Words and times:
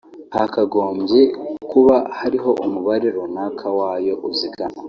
hakagombye 0.35 1.21
kuba 1.71 1.95
hariho 2.19 2.51
umubare 2.65 3.07
runaka 3.17 3.65
w’ayo 3.77 4.13
uzigama 4.29 4.77